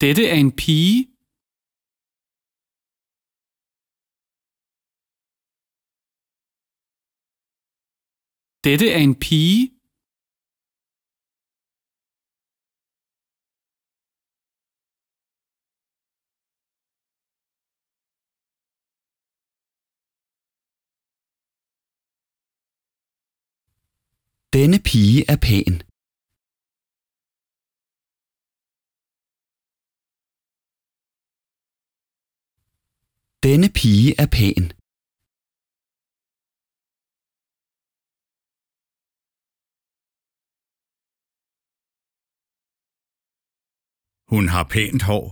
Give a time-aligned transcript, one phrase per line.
[0.00, 0.98] Dette er en pige.
[8.64, 9.76] Dette er en pige.
[24.52, 25.85] Denne pige er pæn.
[33.46, 34.64] Denne pige er pæn.
[44.32, 45.24] Hun har pænt hår.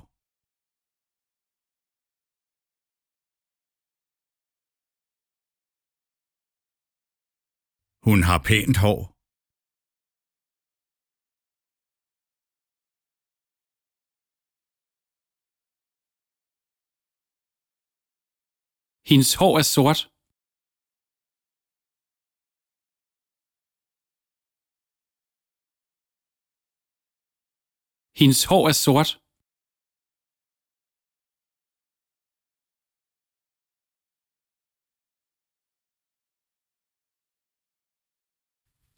[8.07, 9.14] Hun har pænt hår.
[19.11, 20.01] Hendes hår er sort.
[28.21, 29.11] Hendes hår er sort.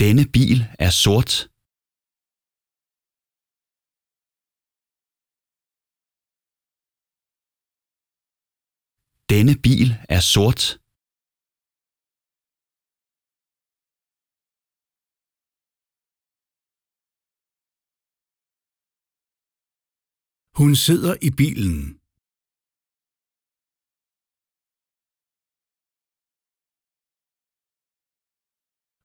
[0.02, 1.55] Denne bil er sort.
[9.32, 10.62] Denne bil er sort.
[20.58, 21.78] Hun sidder i bilen.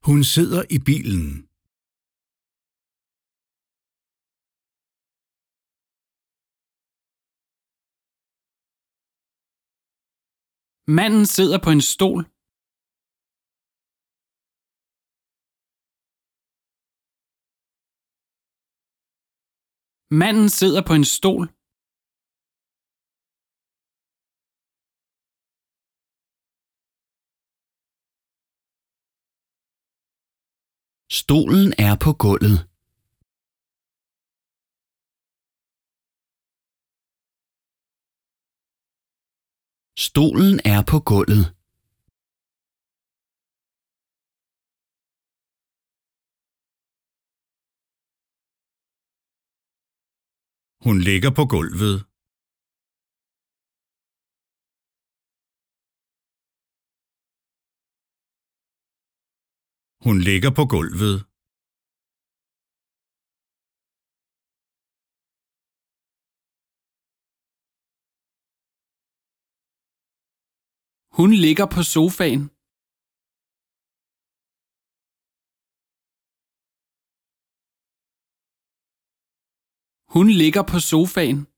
[0.08, 1.50] Hun sidder i bilen.
[10.97, 12.22] Manden sidder på en stol.
[20.22, 21.46] Manden sidder på en stol.
[31.22, 32.71] Stolen er på gulvet.
[39.97, 41.46] Stolen er på gulvet.
[50.85, 51.96] Hun ligger på gulvet.
[60.06, 61.31] Hun ligger på gulvet.
[71.17, 72.44] Hun ligger på sofaen.
[80.13, 81.50] Hun ligger på sofaen.